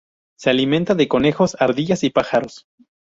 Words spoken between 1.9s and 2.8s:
y pájaros.